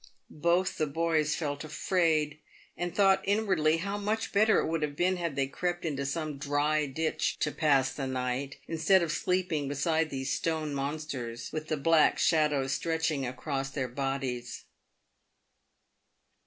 [0.41, 2.39] Both the boys felt afraid,
[2.75, 6.39] and thought inwardly how much better it would have been had they crept into some
[6.39, 11.77] dry ditch to pass the night, instead of sleeping beside these stone monsters, with the
[11.77, 14.63] black shadows stretching across their bodies.